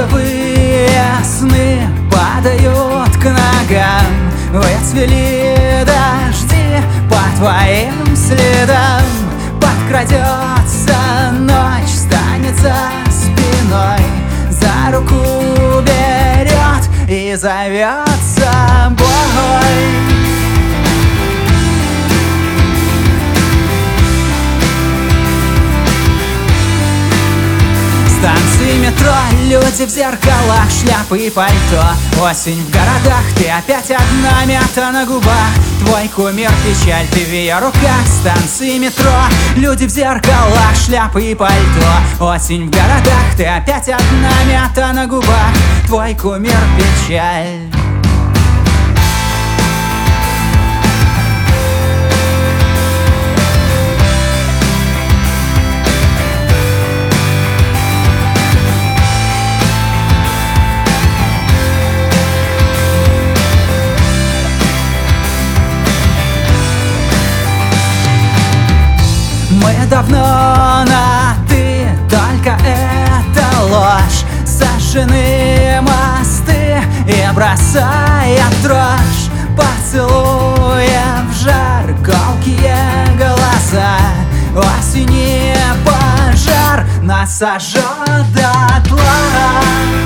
Голосовые 0.00 0.98
сны 1.22 1.82
падают 2.10 3.14
к 3.18 3.24
ногам. 3.24 4.06
Выцвели 4.50 5.84
дожди 5.84 6.82
по 7.10 7.36
твоим 7.36 8.16
следам. 8.16 9.02
Подкрадется 9.60 10.96
ночь, 11.40 11.90
станет 11.90 12.56
за 12.56 12.74
спиной. 13.10 14.00
За 14.48 14.96
руку 14.96 15.82
берет 15.82 16.88
и 17.06 17.34
зовется. 17.34 18.79
Станции 28.70 28.78
метро 28.78 29.12
Люди 29.48 29.84
в 29.84 29.90
зеркалах, 29.90 30.70
шляпы 30.70 31.18
и 31.18 31.30
пальто. 31.30 31.82
Осень 32.22 32.62
в 32.62 32.70
городах, 32.70 33.24
ты 33.36 33.48
опять 33.48 33.90
одна 33.90 34.44
мята 34.46 34.90
на 34.92 35.04
губах. 35.04 35.50
Твой 35.80 36.08
кумир 36.08 36.50
печаль, 36.64 37.06
ты 37.12 37.24
в 37.24 37.32
ее 37.32 37.58
руках 37.58 38.06
Станции 38.06 38.78
метро. 38.78 39.12
Люди 39.56 39.84
в 39.86 39.90
зеркалах, 39.90 40.76
шляпы 40.86 41.22
и 41.22 41.34
пальто. 41.34 41.54
Осень 42.20 42.66
в 42.66 42.70
городах, 42.70 43.36
ты 43.36 43.44
опять 43.44 43.88
одна 43.88 44.44
мята 44.46 44.92
на 44.92 45.06
губах. 45.06 45.52
Твой 45.86 46.14
кумир 46.14 46.60
печаль 46.76 47.79
Мы 69.78 69.86
давно 69.86 70.18
на 70.18 71.36
ты, 71.48 71.86
только 72.08 72.56
это 72.64 73.62
ложь. 73.62 74.24
Сожжены 74.44 75.80
мосты 75.82 76.82
и 77.06 77.34
бросая 77.34 78.42
дрожь. 78.62 79.30
Поцелуя 79.56 81.24
в 81.30 81.42
жар 81.42 81.94
колкие 82.04 82.76
глаза. 83.16 83.96
Осени 84.56 85.54
пожар 85.84 86.84
нас 87.02 87.38
сожжет 87.38 87.84
дотла 88.34 89.99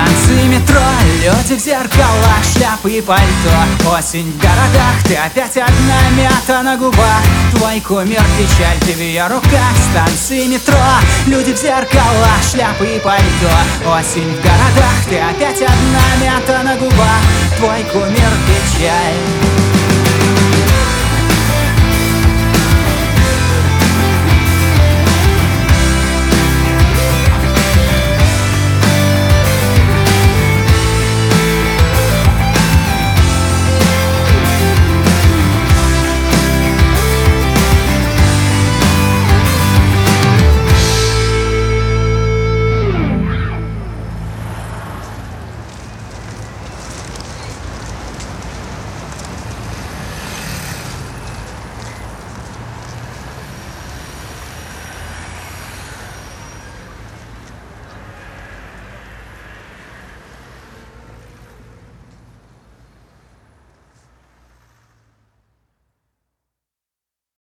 станции 0.00 0.46
метро 0.46 0.80
Люди 1.22 1.54
в 1.54 1.62
зеркалах, 1.62 2.42
шляпы 2.52 2.90
и 2.92 3.00
пальто. 3.00 3.92
Осень 3.92 4.32
в 4.32 4.38
городах, 4.38 5.02
ты 5.04 5.16
опять 5.16 5.56
одна 5.56 6.00
мята 6.16 6.62
на 6.62 6.76
губах. 6.76 7.22
Твой 7.54 7.80
кумир 7.80 8.22
печаль, 8.38 8.78
ты 8.80 8.92
в 8.92 9.00
ее 9.00 9.26
руках 9.26 9.74
Станции 9.90 10.46
метро 10.46 10.78
Люди 11.26 11.52
в 11.52 11.58
зеркалах, 11.58 12.42
шляпы 12.50 12.86
и 12.96 13.00
пальто. 13.00 13.50
Осень 13.86 14.32
в 14.32 14.42
городах, 14.42 14.96
ты 15.08 15.18
опять 15.18 15.60
одна 15.60 16.24
мята 16.24 16.62
на 16.62 16.76
губах. 16.76 17.20
Твой 17.58 17.82
кумир 17.92 18.30
печаль 18.46 19.59